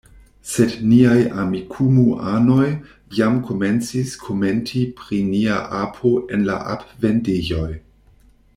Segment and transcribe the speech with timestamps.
[0.51, 2.69] Sed niaj Amikumu-anoj
[3.19, 7.69] jam komencis komenti pri nia apo en la ap-vendejoj.